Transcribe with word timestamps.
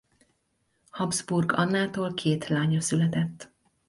Habsburg 0.91 1.51
Annától 1.51 2.13
két 2.13 2.47
lánya 2.47 2.81
született. 2.81 3.49